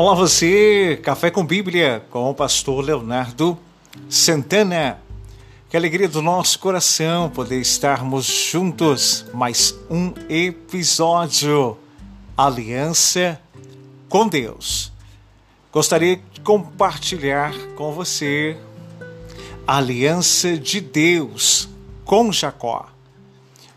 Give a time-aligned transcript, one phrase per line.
[0.00, 3.58] Olá você, Café com Bíblia, com o pastor Leonardo
[4.08, 4.98] Santana.
[5.68, 9.26] Que alegria do nosso coração poder estarmos juntos.
[9.34, 11.76] Mais um episódio.
[12.34, 13.38] Aliança
[14.08, 14.90] com Deus.
[15.70, 18.56] Gostaria de compartilhar com você
[19.66, 21.68] a aliança de Deus
[22.06, 22.88] com Jacó.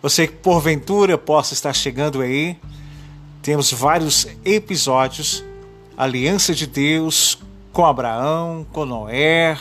[0.02, 2.58] Você que porventura possa estar chegando aí,
[3.42, 5.44] temos vários episódios
[5.98, 7.38] aliança de Deus
[7.72, 9.58] com Abraão, com Noé.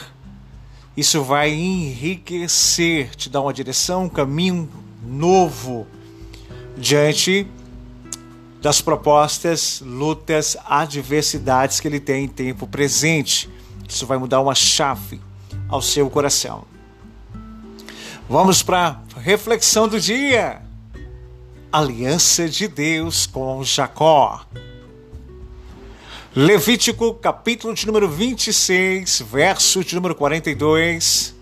[0.97, 4.69] Isso vai enriquecer, te dar uma direção, um caminho
[5.03, 5.87] novo
[6.77, 7.47] diante
[8.61, 13.49] das propostas, lutas, adversidades que ele tem em tempo presente.
[13.89, 15.21] Isso vai mudar uma chave
[15.69, 16.65] ao seu coração.
[18.29, 20.63] Vamos para a reflexão do dia.
[21.73, 24.45] Aliança de Deus com Jacó.
[26.35, 31.35] Levítico, capítulo de número 26, verso de número 42.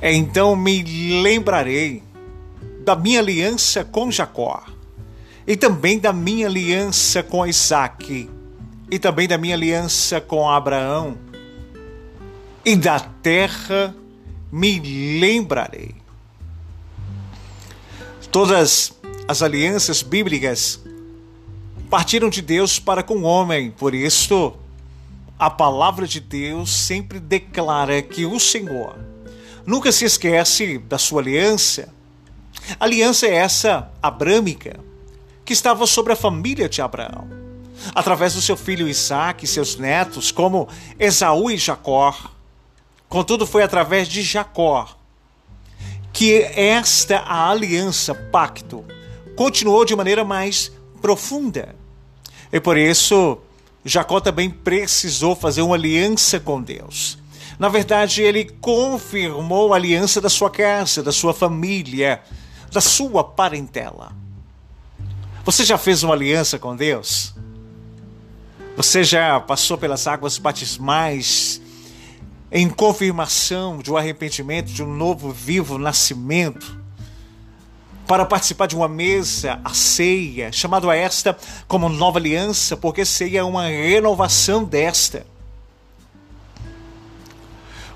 [0.00, 0.80] Então me
[1.20, 2.04] lembrarei
[2.84, 4.62] da minha aliança com Jacó,
[5.44, 8.30] e também da minha aliança com Isaac,
[8.88, 11.18] e também da minha aliança com Abraão,
[12.64, 13.92] e da terra
[14.52, 14.78] me
[15.18, 15.96] lembrarei.
[18.30, 18.92] Todas
[19.26, 20.80] as alianças bíblicas
[21.88, 23.70] partiram de Deus para com o homem.
[23.70, 24.54] Por isso,
[25.38, 28.98] a palavra de Deus sempre declara que o Senhor
[29.66, 31.92] nunca se esquece da sua aliança.
[32.78, 34.78] Aliança é essa abrâmica
[35.44, 37.28] que estava sobre a família de Abraão,
[37.94, 42.14] através do seu filho Isaac e seus netos, como Esaú e Jacó.
[43.08, 44.94] Contudo, foi através de Jacó
[46.12, 48.84] que esta aliança, pacto,
[49.36, 51.77] continuou de maneira mais profunda.
[52.52, 53.38] E por isso,
[53.84, 57.18] Jacó também precisou fazer uma aliança com Deus.
[57.58, 62.22] Na verdade, ele confirmou a aliança da sua casa, da sua família,
[62.72, 64.12] da sua parentela.
[65.44, 67.34] Você já fez uma aliança com Deus?
[68.76, 71.60] Você já passou pelas águas batismais
[72.52, 76.77] em confirmação de um arrependimento, de um novo vivo nascimento?
[78.08, 81.36] Para participar de uma mesa, a ceia, chamado a esta
[81.68, 85.26] como nova aliança, porque ceia é uma renovação desta.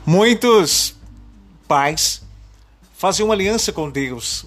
[0.04, 0.94] Muitos
[1.66, 2.22] pais
[2.94, 4.44] fazem uma aliança com Deus,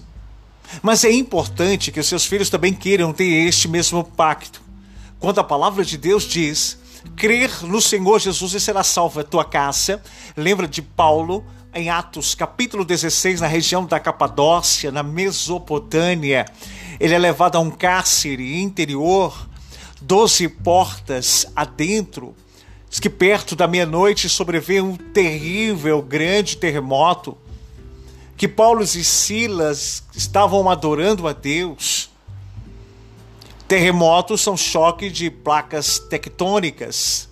[0.82, 4.62] mas é importante que os seus filhos também queiram ter este mesmo pacto.
[5.18, 6.78] Quando a palavra de Deus diz:
[7.16, 10.00] crer no Senhor Jesus e será salva a tua casa,
[10.36, 11.44] lembra de Paulo
[11.76, 16.46] em Atos, capítulo 16, na região da Capadócia, na Mesopotâmia.
[16.98, 19.46] Ele é levado a um cárcere interior,
[20.00, 22.34] doze portas adentro.
[22.88, 27.36] Diz que perto da meia-noite sobreveio um terrível, grande terremoto.
[28.38, 32.08] Que Paulo e Silas estavam adorando a Deus.
[33.68, 37.28] Terremotos são choque de placas tectônicas,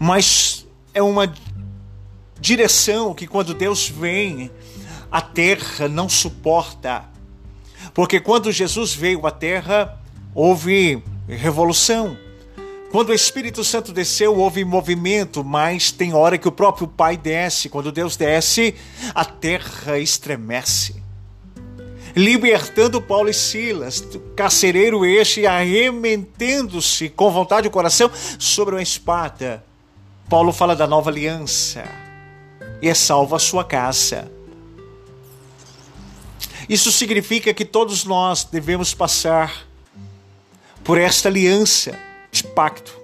[0.00, 1.32] mas é uma
[2.46, 4.52] direção que quando Deus vem,
[5.10, 7.04] a terra não suporta.
[7.92, 10.00] Porque quando Jesus veio à terra,
[10.32, 12.16] houve revolução.
[12.92, 17.68] Quando o Espírito Santo desceu, houve movimento, mas tem hora que o próprio Pai desce.
[17.68, 18.76] Quando Deus desce,
[19.12, 21.02] a terra estremece.
[22.14, 28.08] Libertando Paulo e Silas, carcereiro este, arremetendo-se com vontade do coração
[28.38, 29.64] sobre uma espada.
[30.28, 32.05] Paulo fala da nova aliança
[32.80, 34.30] e salvo a sua casa.
[36.68, 39.66] Isso significa que todos nós devemos passar
[40.82, 41.98] por esta aliança
[42.30, 42.98] de pacto,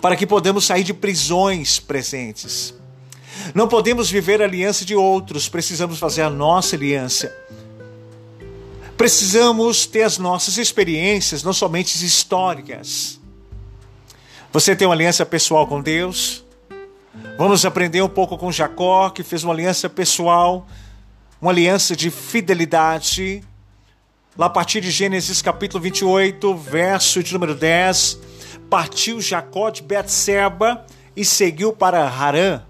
[0.00, 2.74] para que podemos sair de prisões presentes.
[3.54, 7.34] Não podemos viver a aliança de outros, precisamos fazer a nossa aliança.
[8.96, 13.18] Precisamos ter as nossas experiências, não somente históricas.
[14.52, 16.44] Você tem uma aliança pessoal com Deus?
[17.38, 20.66] Vamos aprender um pouco com Jacó, que fez uma aliança pessoal,
[21.40, 23.42] uma aliança de fidelidade.
[24.36, 28.18] Lá a partir de Gênesis capítulo 28, verso de número 10,
[28.68, 30.86] partiu Jacó de Betseba
[31.16, 32.62] e seguiu para Harã.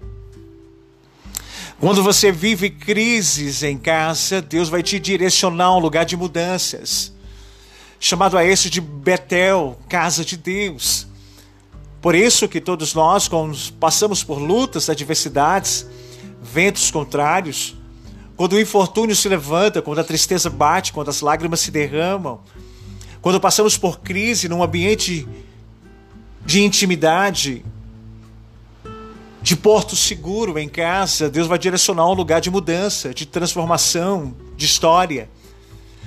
[1.79, 7.11] Quando você vive crises em casa, Deus vai te direcionar a um lugar de mudanças,
[7.99, 11.05] chamado a esse de Betel, casa de Deus.
[12.03, 15.87] Por isso que todos nós, quando passamos por lutas, adversidades,
[16.41, 17.77] ventos contrários,
[18.35, 22.41] quando o infortúnio se levanta, quando a tristeza bate, quando as lágrimas se derramam,
[23.21, 25.25] quando passamos por crise num ambiente
[26.45, 27.63] de intimidade,
[29.41, 34.65] de porto seguro em casa, Deus vai direcionar um lugar de mudança, de transformação, de
[34.65, 35.29] história.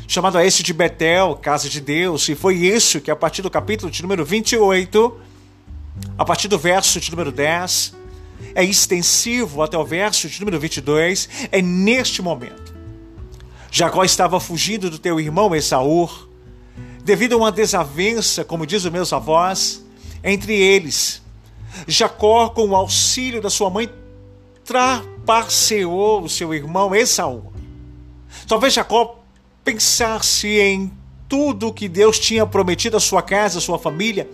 [0.06, 3.48] Chamado a esse de Betel, casa de Deus, e foi isso que a partir do
[3.48, 5.24] capítulo de número 28,
[6.18, 7.94] a partir do verso de número 10,
[8.54, 12.74] é extensivo até o verso de número 22, é neste momento.
[13.70, 16.08] Jacó estava fugindo do teu irmão Esaú,
[17.04, 19.84] devido a uma desavença, como diz os meus avós,
[20.24, 21.22] entre eles.
[21.86, 23.90] Jacó, com o auxílio da sua mãe,
[24.64, 27.52] trapaceou o seu irmão Esaú.
[28.48, 29.22] Talvez Jacó
[29.62, 30.90] pensasse em
[31.28, 34.28] tudo que Deus tinha prometido à sua casa, à sua família,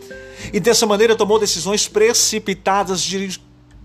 [0.53, 3.41] e dessa maneira tomou decisões precipitadas de,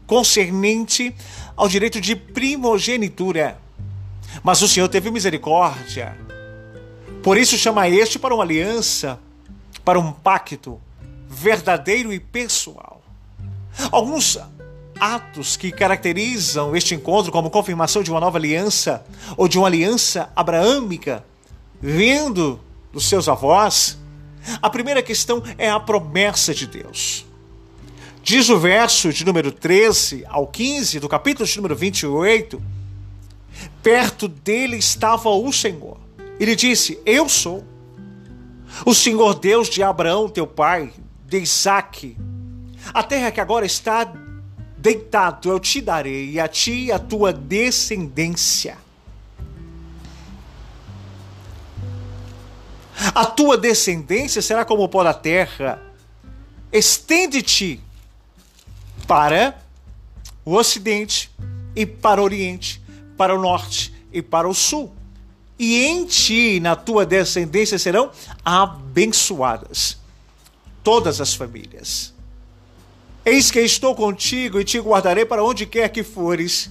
[0.05, 1.13] concernente
[1.55, 3.59] ao direito de primogenitura.
[4.43, 6.17] Mas o Senhor teve misericórdia.
[7.23, 9.19] Por isso chama este para uma aliança,
[9.83, 10.79] para um pacto
[11.27, 13.01] verdadeiro e pessoal.
[13.91, 14.39] Alguns
[14.99, 19.05] atos que caracterizam este encontro como confirmação de uma nova aliança
[19.35, 21.23] ou de uma aliança abraâmica
[21.81, 22.59] vindo
[22.91, 23.97] dos seus avós.
[24.61, 27.25] A primeira questão é a promessa de Deus.
[28.23, 32.61] Diz o verso de número 13 ao 15 do capítulo de número 28:
[33.81, 35.97] Perto dele estava o Senhor.
[36.39, 37.63] Ele disse: Eu sou
[38.85, 40.91] o Senhor Deus de Abraão, teu pai,
[41.25, 42.17] de Isaac.
[42.93, 44.11] A terra que agora está
[44.77, 48.77] deitado eu te darei, e a ti e a tua descendência.
[53.13, 55.81] A tua descendência será como o pó da terra.
[56.71, 57.79] Estende-te
[59.07, 59.57] para
[60.43, 61.31] o ocidente
[61.75, 62.81] e para o oriente,
[63.15, 64.91] para o norte e para o sul.
[65.59, 68.11] E em ti na tua descendência serão
[68.43, 69.97] abençoadas
[70.83, 72.13] todas as famílias.
[73.25, 76.69] Eis que estou contigo e te guardarei para onde quer que fores,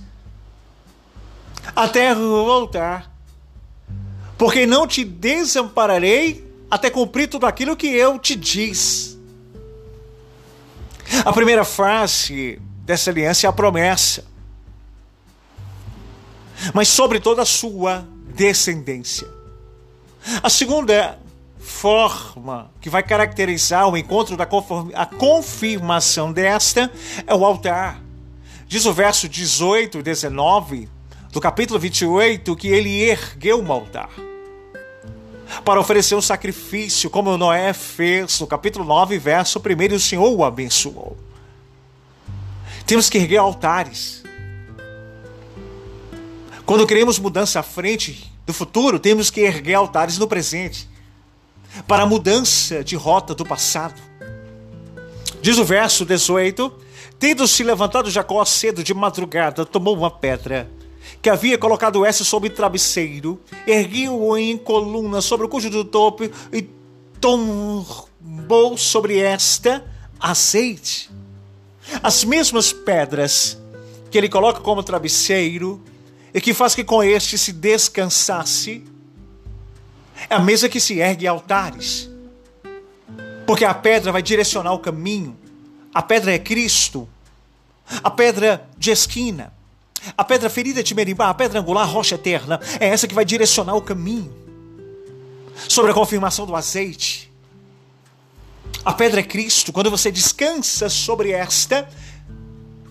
[1.75, 3.16] até voltar
[4.39, 9.19] porque não te desampararei até cumprir tudo aquilo que eu te diz.
[11.25, 14.25] A primeira frase dessa aliança é a promessa,
[16.75, 19.27] mas sobre toda a sua descendência.
[20.43, 21.19] A segunda
[21.59, 24.47] forma que vai caracterizar o encontro da
[24.95, 26.91] a confirmação desta
[27.27, 28.01] é o altar.
[28.67, 30.89] Diz o verso 18 e 19
[31.37, 34.09] do capítulo 28 que ele ergueu um altar
[35.67, 40.35] para oferecer um sacrifício, como Noé fez no capítulo 9, verso 1, e o Senhor
[40.35, 41.15] o abençoou.
[42.87, 44.23] Temos que erguer altares.
[46.65, 50.89] Quando queremos mudança à frente do futuro, temos que erguer altares no presente
[51.87, 54.01] para a mudança de rota do passado.
[55.43, 56.73] Diz o verso 18:
[57.19, 60.75] Tendo se levantado Jacó cedo de madrugada, tomou uma pedra
[61.21, 66.25] que havia colocado essa sobre o travesseiro, ergueu-o em coluna sobre o cujo do topo
[66.53, 66.69] e
[67.21, 69.85] tombou sobre esta
[70.21, 71.11] azeite.
[72.03, 73.59] As mesmas pedras
[74.11, 75.83] que ele coloca como travesseiro
[76.33, 78.85] e que faz que com este se descansasse,
[80.29, 82.11] é a mesa que se ergue altares.
[83.47, 85.37] Porque a pedra vai direcionar o caminho.
[85.95, 87.09] A pedra é Cristo.
[88.03, 89.53] A pedra de esquina.
[90.17, 93.75] A pedra ferida de Meribá, a pedra angular, rocha eterna, é essa que vai direcionar
[93.75, 94.35] o caminho.
[95.69, 97.33] Sobre a confirmação do azeite.
[98.85, 99.73] A pedra é Cristo.
[99.73, 101.89] Quando você descansa sobre esta,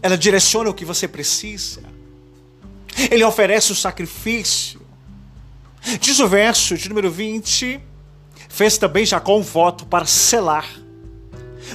[0.02, 1.84] ela direciona o que você precisa.
[3.10, 4.82] Ele oferece o sacrifício.
[6.00, 7.80] Diz o verso de número 20:
[8.50, 10.68] fez também Jacó um voto para selar.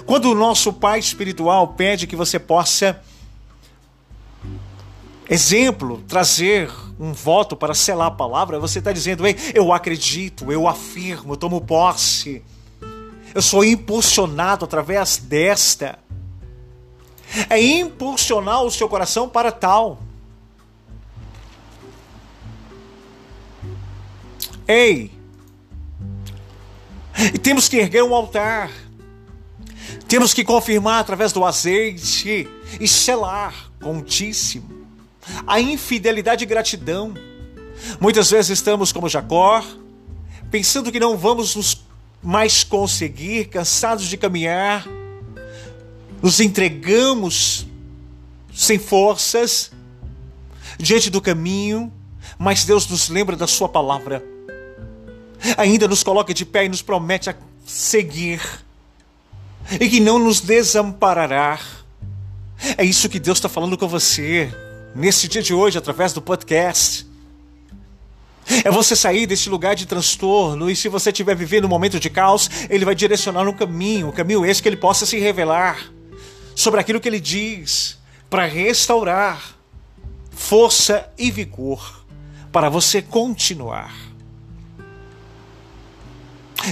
[0.06, 3.00] Quando o nosso Pai espiritual pede que você possa
[5.30, 6.68] exemplo, trazer
[6.98, 11.36] um voto para selar a palavra, você está dizendo, Ei, eu acredito, eu afirmo, eu
[11.36, 12.42] tomo posse,
[13.32, 16.00] eu sou impulsionado através desta.
[17.48, 20.02] É impulsionar o seu coração para tal.
[24.66, 25.12] Ei,
[27.32, 28.70] e temos que erguer um altar,
[30.08, 32.48] temos que confirmar através do azeite
[32.80, 34.79] e selar contíssimo
[35.46, 37.14] a infidelidade e gratidão.
[38.00, 39.64] Muitas vezes estamos como Jacó,
[40.50, 41.84] pensando que não vamos nos
[42.22, 44.86] mais conseguir, cansados de caminhar,
[46.22, 47.66] nos entregamos
[48.54, 49.70] sem forças
[50.78, 51.92] diante do caminho,
[52.38, 54.22] mas Deus nos lembra da Sua palavra,
[55.56, 57.34] ainda nos coloca de pé e nos promete a
[57.64, 58.40] seguir.
[59.80, 61.58] e que não nos desamparará.
[62.76, 64.52] É isso que Deus está falando com você
[64.94, 67.06] nesse dia de hoje, através do podcast.
[68.64, 72.10] É você sair desse lugar de transtorno e se você estiver vivendo um momento de
[72.10, 75.92] caos, Ele vai direcionar um caminho, um caminho esse que Ele possa se revelar
[76.54, 79.56] sobre aquilo que Ele diz, para restaurar
[80.30, 82.04] força e vigor
[82.50, 83.94] para você continuar.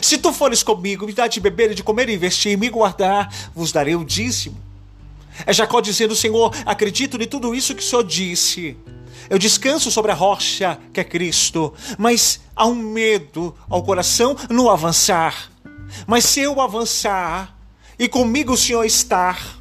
[0.02, 2.68] Se tu fores comigo, me dá de beber e de comer e investir, e me
[2.68, 4.67] guardar, vos darei o dízimo.
[5.46, 8.76] É Jacó dizendo: Senhor, acredito em tudo isso que o Senhor disse.
[9.28, 14.70] Eu descanso sobre a rocha que é Cristo, mas há um medo ao coração no
[14.70, 15.50] avançar.
[16.06, 17.56] Mas se eu avançar
[17.98, 19.58] e comigo o Senhor estar,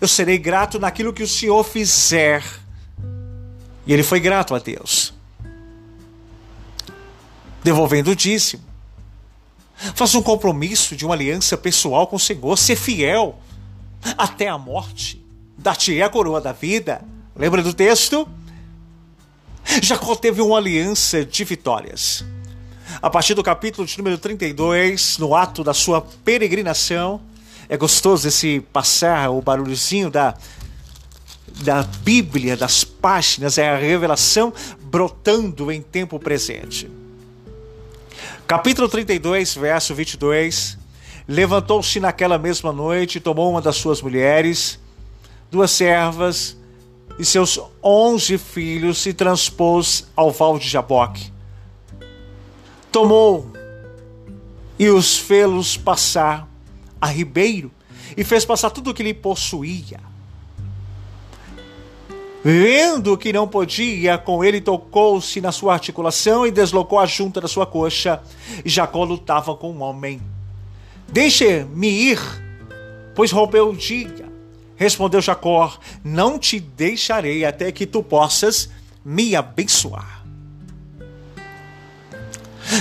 [0.00, 2.42] eu serei grato naquilo que o Senhor fizer.
[3.86, 5.14] E ele foi grato a Deus,
[7.62, 8.64] devolvendo o dízimo.
[9.94, 13.38] Faça um compromisso de uma aliança pessoal com o Senhor, ser fiel
[14.16, 15.24] até a morte.
[15.56, 17.02] Dar-te a coroa da vida.
[17.34, 18.28] Lembra do texto?
[19.82, 22.24] Jacó teve uma aliança de vitórias.
[23.02, 27.20] A partir do capítulo de número 32, no ato da sua peregrinação,
[27.68, 30.34] é gostoso esse passar, o barulhozinho da,
[31.60, 36.90] da Bíblia, das páginas, é a revelação brotando em tempo presente.
[38.46, 40.77] Capítulo 32, verso 22.
[41.30, 44.80] Levantou-se naquela mesma noite, tomou uma das suas mulheres,
[45.50, 46.56] duas servas
[47.18, 51.30] e seus onze filhos e transpôs ao val de Jaboque.
[52.90, 53.52] Tomou
[54.78, 56.48] e os fê-los passar
[56.98, 57.70] a ribeiro
[58.16, 60.00] e fez passar tudo o que lhe possuía.
[62.42, 67.48] Vendo que não podia, com ele tocou-se na sua articulação e deslocou a junta da
[67.48, 68.22] sua coxa.
[68.64, 70.37] E Jacó lutava com um homem.
[71.10, 72.20] Deixe-me ir,
[73.14, 74.28] pois rompeu o dia.
[74.76, 78.70] Respondeu Jacó: Não te deixarei até que tu possas
[79.04, 80.24] me abençoar.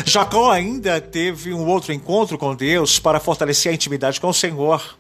[0.06, 4.98] Jacó ainda teve um outro encontro com Deus para fortalecer a intimidade com o Senhor.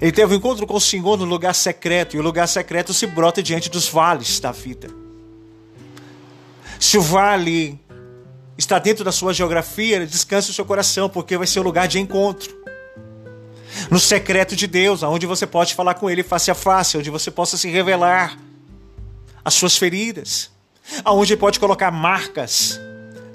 [0.00, 3.06] Ele teve um encontro com o Senhor no lugar secreto, e o lugar secreto se
[3.06, 4.88] brota diante dos vales da vida.
[6.78, 7.80] Se o vale
[8.58, 12.00] está dentro da sua geografia, descanse o seu coração, porque vai ser o lugar de
[12.00, 12.58] encontro
[13.88, 17.30] no secreto de Deus, aonde você pode falar com Ele face a face, onde você
[17.30, 18.36] possa se revelar
[19.44, 20.50] as suas feridas,
[21.04, 22.80] aonde Ele pode colocar marcas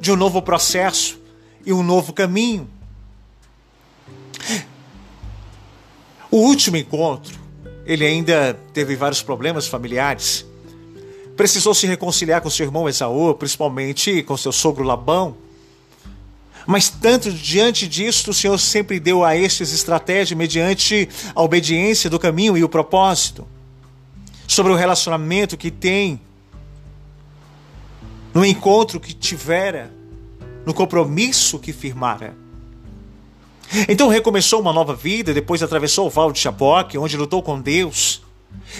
[0.02, 1.18] de um novo processo
[1.66, 2.70] e um novo caminho.
[6.30, 7.40] O último encontro,
[7.86, 10.46] ele ainda teve vários problemas familiares.
[11.36, 15.36] Precisou se reconciliar com seu irmão Esaú, principalmente com seu sogro Labão.
[16.66, 22.20] Mas tanto diante disto, o Senhor sempre deu a estes estratégia mediante a obediência do
[22.20, 23.48] caminho e o propósito.
[24.48, 26.22] Sobre o relacionamento que tem,
[28.34, 29.92] no encontro que tivera,
[30.66, 32.36] no compromisso que firmara.
[33.90, 38.22] Então recomeçou uma nova vida, depois atravessou o Val de Jaboque, onde lutou com Deus.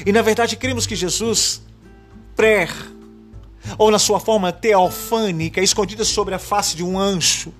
[0.06, 1.63] E na verdade cremos que Jesus,
[2.36, 2.68] pré,
[3.78, 7.54] ou na sua forma teofânica, escondida sobre a face de um anjo,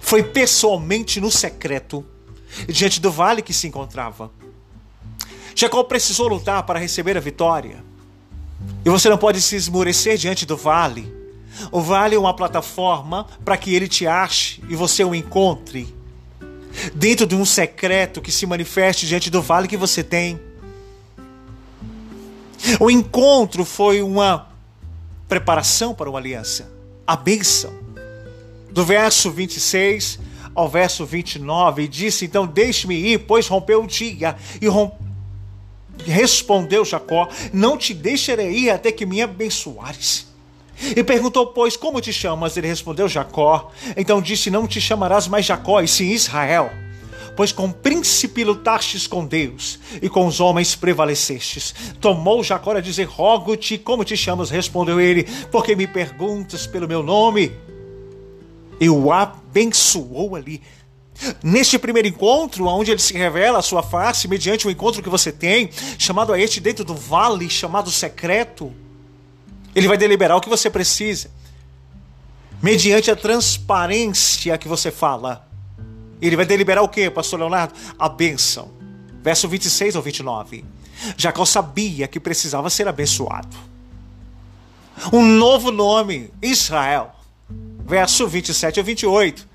[0.00, 2.04] foi pessoalmente no secreto,
[2.68, 4.30] diante do vale que se encontrava.
[5.54, 7.84] Jacó precisou lutar para receber a vitória.
[8.84, 11.12] E você não pode se esmorecer diante do vale.
[11.70, 15.94] O vale é uma plataforma para que ele te ache e você o encontre.
[16.94, 20.40] Dentro de um secreto que se manifeste diante do vale que você tem.
[22.78, 24.48] O encontro foi uma
[25.28, 26.70] preparação para uma aliança,
[27.06, 27.72] a bênção
[28.70, 30.18] do verso 26
[30.54, 34.36] ao verso 29, e disse: Então deixe-me ir, pois rompeu o dia.
[34.60, 34.92] E romp...
[36.04, 40.28] respondeu Jacó: Não te deixarei ir até que me abençoares.
[40.96, 42.56] E perguntou, pois, como te chamas?
[42.56, 43.70] Ele respondeu, Jacó.
[43.96, 46.70] Então disse: Não te chamarás mais Jacó, e sim Israel.
[47.40, 51.74] Pois com príncipe lutastes com Deus, e com os homens prevalecestes.
[51.98, 54.50] Tomou Jacó a dizer: Rogo-te, como te chamas?
[54.50, 57.50] Respondeu ele: Porque me perguntas pelo meu nome
[58.78, 60.60] e o abençoou ali.
[61.42, 65.32] Neste primeiro encontro, onde ele se revela a sua face, mediante o encontro que você
[65.32, 68.70] tem, chamado a este dentro do vale, chamado secreto,
[69.74, 71.30] ele vai deliberar o que você precisa,
[72.62, 75.48] mediante a transparência que você fala.
[76.20, 77.74] Ele vai deliberar o que, pastor Leonardo?
[77.98, 78.70] A bênção.
[79.22, 80.64] Verso 26 ao 29.
[81.16, 83.56] Jacó sabia que precisava ser abençoado.
[85.12, 87.14] Um novo nome, Israel
[87.90, 89.48] verso 27 a 28.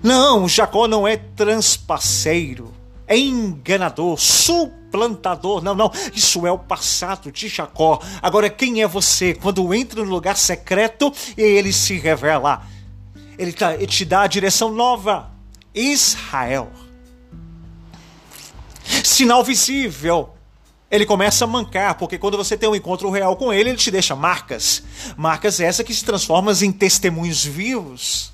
[0.00, 2.72] Não, Jacó não é transpaceiro,
[3.08, 5.60] é enganador, suplantador.
[5.60, 8.00] Não, não, isso é o passado de Jacó.
[8.22, 12.62] Agora, quem é você quando entra no lugar secreto e ele se revela?
[13.36, 15.33] Ele, tá, ele te dá a direção nova.
[15.74, 16.70] Israel.
[19.02, 20.30] Sinal visível.
[20.90, 23.90] Ele começa a mancar, porque quando você tem um encontro real com ele, ele te
[23.90, 24.82] deixa marcas.
[25.16, 28.32] Marcas essas que se transformam em testemunhos vivos.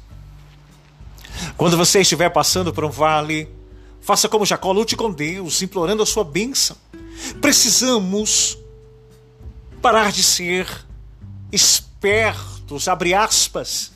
[1.57, 3.49] Quando você estiver passando por um vale,
[4.01, 6.77] faça como Jacó, lute com Deus, implorando a sua bênção.
[7.41, 8.59] Precisamos
[9.81, 10.67] parar de ser
[11.51, 13.93] espertos, abre aspas,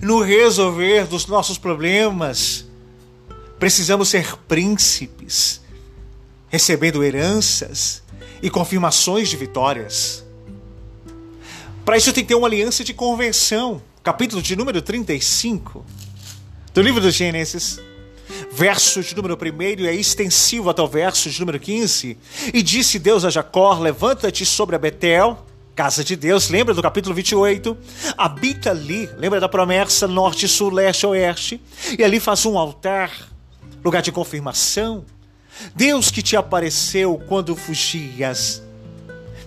[0.00, 2.67] no resolver dos nossos problemas.
[3.58, 5.60] Precisamos ser príncipes,
[6.48, 8.02] recebendo heranças
[8.40, 10.24] e confirmações de vitórias.
[11.84, 13.82] Para isso tem que ter uma aliança de convenção.
[14.02, 15.84] Capítulo de número 35
[16.72, 17.80] do livro do Gênesis.
[18.52, 22.16] Verso de número 1 é extensivo até o verso de número 15.
[22.52, 27.14] E disse Deus a Jacó: Levanta-te sobre a Betel, casa de Deus, lembra do capítulo
[27.14, 27.76] 28?
[28.16, 31.60] Habita ali, lembra da promessa norte, sul, leste, oeste?
[31.98, 33.27] E ali faz um altar,
[33.84, 35.04] lugar de confirmação.
[35.74, 38.62] Deus que te apareceu quando fugias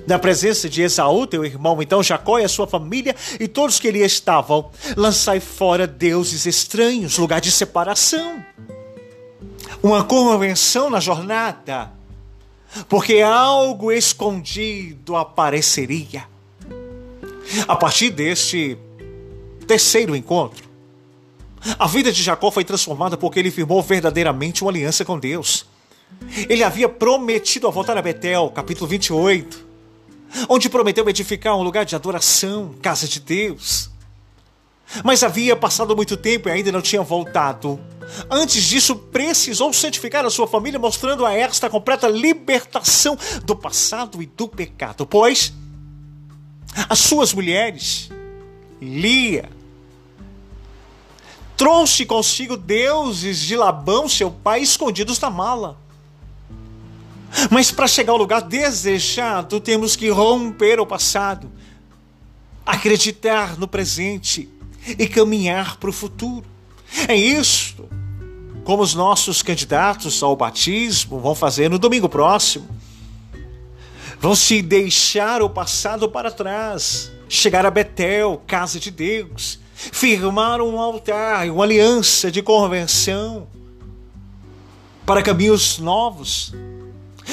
[0.08, 3.88] na presença de Esaú, teu irmão, então Jacó e a sua família e todos que
[3.88, 8.44] ali estavam, lançai fora deuses estranhos, lugar de separação.
[9.82, 11.92] Uma convenção na jornada,
[12.88, 16.24] porque algo escondido apareceria.
[17.68, 18.78] A partir deste
[19.68, 20.71] terceiro encontro,
[21.78, 25.66] a vida de Jacó foi transformada porque ele firmou verdadeiramente uma aliança com Deus.
[26.50, 29.66] Ele havia prometido a voltar a Betel, capítulo 28,
[30.50, 33.90] onde prometeu edificar um lugar de adoração, casa de Deus.
[35.04, 37.80] Mas havia passado muito tempo e ainda não tinha voltado.
[38.30, 44.26] Antes disso, precisou santificar a sua família, mostrando a esta completa libertação do passado e
[44.26, 45.06] do pecado.
[45.06, 45.54] Pois
[46.90, 48.10] as suas mulheres,
[48.82, 49.50] Lia,
[51.62, 55.78] trouxe consigo deuses de Labão, seu pai, escondidos na mala.
[57.52, 61.52] Mas para chegar ao lugar desejado, temos que romper o passado,
[62.66, 64.50] acreditar no presente
[64.88, 66.48] e caminhar para o futuro.
[67.08, 67.88] É isto
[68.64, 72.68] como os nossos candidatos ao batismo vão fazer no domingo próximo.
[74.20, 79.61] Vão se deixar o passado para trás, chegar a Betel, casa de Deus,
[79.92, 83.48] firmar um altar, uma aliança de convenção
[85.06, 86.54] para caminhos novos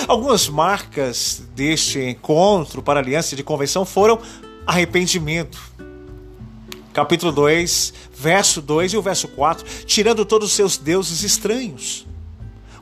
[0.06, 4.18] Algumas marcas deste encontro para aliança de convenção foram
[4.66, 5.60] arrependimento.
[6.92, 12.06] Capítulo 2, verso 2 e o verso 4, tirando todos os seus deuses estranhos.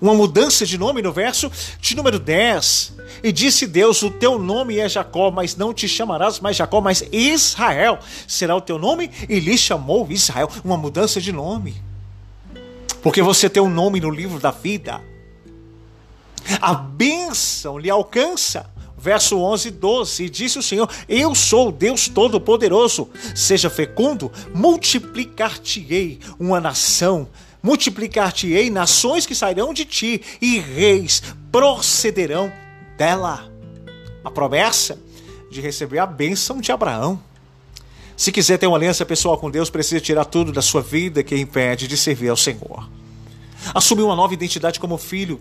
[0.01, 2.95] Uma mudança de nome no verso de número 10.
[3.23, 7.05] E disse Deus: O teu nome é Jacó, mas não te chamarás mais Jacó, mas
[7.13, 9.11] Israel será o teu nome.
[9.29, 10.51] E lhe chamou Israel.
[10.65, 11.75] Uma mudança de nome.
[13.03, 15.01] Porque você tem um nome no livro da vida.
[16.61, 18.71] A bênção lhe alcança.
[18.99, 26.19] Verso 11 e 12, e disse o Senhor: Eu sou Deus Todo-Poderoso, seja fecundo, multiplicar-te-ei
[26.41, 27.29] uma nação,
[27.67, 32.53] multiplicar-te-ei nações que sairão de ti, e reis procederão
[32.97, 33.51] dela.
[34.25, 34.97] A promessa
[35.51, 37.21] de receber a bênção de Abraão.
[38.17, 41.37] Se quiser ter uma aliança pessoal com Deus, precisa tirar tudo da sua vida que
[41.37, 42.89] impede de servir ao Senhor.
[43.75, 45.41] Assumir uma nova identidade como filho,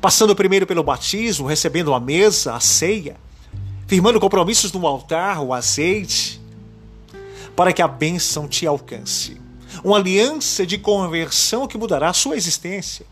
[0.00, 3.16] passando primeiro pelo batismo, recebendo a mesa, a ceia,
[3.86, 6.40] firmando compromissos no altar, o azeite,
[7.54, 9.41] para que a bênção te alcance.
[9.84, 13.06] Uma aliança de conversão que mudará a sua existência.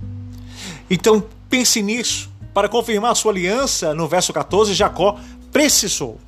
[0.89, 2.31] Então pense nisso.
[2.53, 5.19] Para confirmar a sua aliança, no verso 14, Jacó
[5.53, 6.19] precisou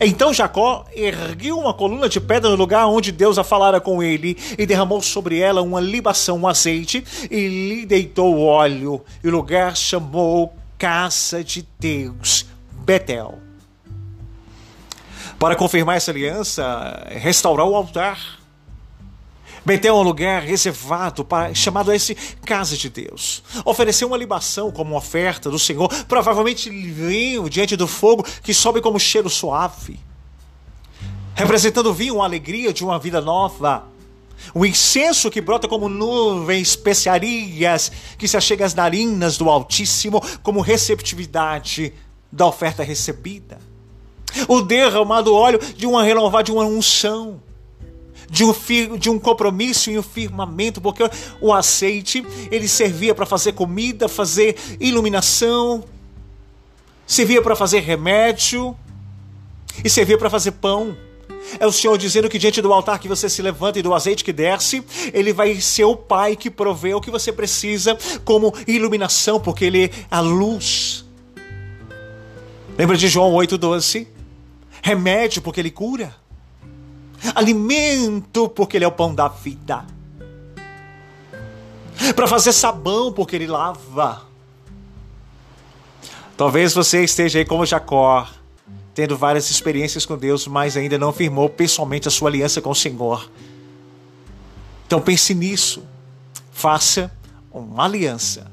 [0.00, 4.36] então Jacó ergueu uma coluna de pedra no lugar onde Deus a falara com ele
[4.58, 9.02] e derramou sobre ela uma libação, um azeite e lhe deitou óleo.
[9.22, 12.46] E o lugar chamou Casa de Deus,
[12.84, 13.38] Betel.
[15.38, 18.37] Para confirmar essa aliança, restaurar o altar
[19.64, 23.42] Betel é um lugar reservado para chamado esse casa de Deus.
[23.64, 28.98] Ofereceu uma libação como oferta do Senhor, provavelmente vinho diante do fogo que sobe como
[28.98, 29.98] cheiro suave,
[31.34, 33.84] representando o vinho a alegria de uma vida nova.
[34.54, 40.60] O incenso que brota como nuvens, especiarias que se achega às narinas do Altíssimo, como
[40.60, 41.92] receptividade
[42.30, 43.58] da oferta recebida.
[44.46, 47.42] O derramado óleo de uma renovada de uma unção
[48.30, 48.52] de um,
[48.98, 51.02] de um compromisso e um firmamento, porque
[51.40, 55.84] o azeite ele servia para fazer comida, fazer iluminação,
[57.06, 58.76] servia para fazer remédio
[59.82, 60.96] e servia para fazer pão.
[61.58, 64.22] É o Senhor dizendo que diante do altar que você se levanta e do azeite
[64.22, 69.40] que desce, Ele vai ser o Pai que provê o que você precisa como iluminação,
[69.40, 71.06] porque Ele é a luz.
[72.76, 74.06] Lembra de João 8,12?
[74.82, 76.14] Remédio, porque Ele cura.
[77.34, 79.84] Alimento, porque Ele é o pão da vida.
[82.14, 84.22] Para fazer sabão, porque Ele lava.
[86.36, 88.28] Talvez você esteja aí como Jacó,
[88.94, 92.74] tendo várias experiências com Deus, mas ainda não firmou pessoalmente a sua aliança com o
[92.74, 93.28] Senhor.
[94.86, 95.82] Então pense nisso.
[96.52, 97.10] Faça
[97.52, 98.50] uma aliança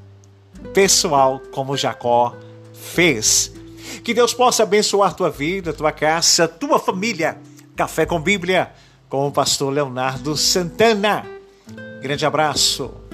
[0.73, 2.35] pessoal como Jacó
[2.73, 3.51] fez.
[4.03, 7.37] Que Deus possa abençoar tua vida, tua casa, tua família.
[7.75, 8.71] Café com Bíblia
[9.09, 11.25] com o pastor Leonardo Santana.
[12.01, 13.04] Grande abraço.